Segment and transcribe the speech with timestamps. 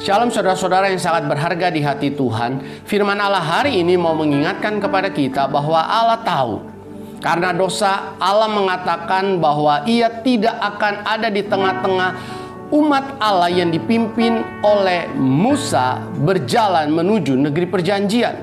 [0.00, 2.64] Shalom saudara-saudara yang sangat berharga di hati Tuhan.
[2.88, 6.64] Firman Allah hari ini mau mengingatkan kepada kita bahwa Allah tahu.
[7.20, 12.16] Karena dosa Allah mengatakan bahwa ia tidak akan ada di tengah-tengah
[12.72, 18.40] umat Allah yang dipimpin oleh Musa berjalan menuju negeri perjanjian.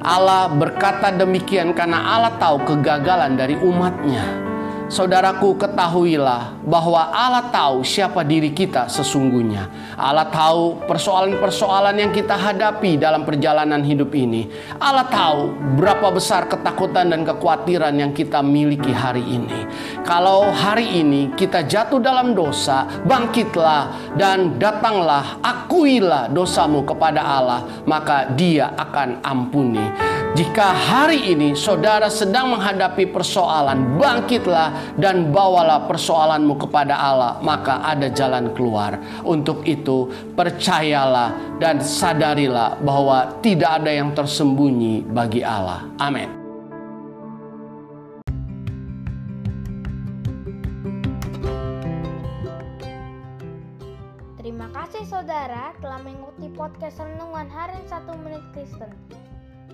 [0.00, 4.45] Allah berkata demikian karena Allah tahu kegagalan dari umatnya.
[4.86, 9.66] Saudaraku, ketahuilah bahwa Allah tahu siapa diri kita sesungguhnya.
[9.98, 14.46] Allah tahu persoalan-persoalan yang kita hadapi dalam perjalanan hidup ini.
[14.78, 19.66] Allah tahu berapa besar ketakutan dan kekhawatiran yang kita miliki hari ini.
[20.06, 28.30] Kalau hari ini kita jatuh dalam dosa, bangkitlah dan datanglah, akuilah dosamu kepada Allah, maka
[28.38, 30.15] Dia akan ampuni.
[30.36, 38.12] Jika hari ini saudara sedang menghadapi persoalan, bangkitlah dan bawalah persoalanmu kepada Allah, maka ada
[38.12, 39.00] jalan keluar.
[39.24, 45.88] Untuk itu, percayalah dan sadarilah bahwa tidak ada yang tersembunyi bagi Allah.
[45.96, 46.28] Amin.
[54.36, 58.92] Terima kasih saudara telah mengikuti podcast Renungan Harian 1 Menit Kristen.